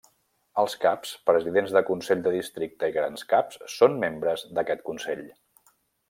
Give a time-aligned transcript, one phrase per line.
[0.61, 5.23] Els caps, presidents de consells de districte i grans caps són membres d'aquest Consell.